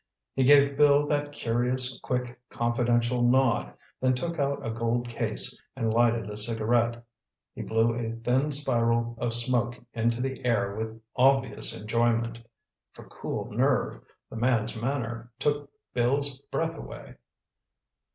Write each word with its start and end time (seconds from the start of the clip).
He 0.33 0.43
gave 0.43 0.77
Bill 0.77 1.05
that 1.09 1.31
curious, 1.31 1.99
quick, 1.99 2.39
confidential 2.49 3.21
nod, 3.21 3.75
then 4.01 4.15
took 4.15 4.39
out 4.39 4.65
a 4.65 4.71
gold 4.71 5.07
case 5.07 5.61
and 5.75 5.93
lighted 5.93 6.27
a 6.27 6.37
cigarette. 6.37 7.05
He 7.53 7.61
blew 7.61 7.93
a 7.93 8.13
thin 8.13 8.49
spiral 8.49 9.15
of 9.19 9.31
smoke 9.31 9.79
into 9.93 10.19
the 10.19 10.43
air 10.43 10.75
with 10.75 10.99
obvious 11.15 11.79
enjoyment. 11.79 12.41
For 12.93 13.07
cool 13.09 13.51
nerve, 13.51 14.01
the 14.27 14.37
man's 14.37 14.81
manner 14.81 15.31
took 15.37 15.69
Bill's 15.93 16.39
breath 16.49 16.73
away. 16.77 17.17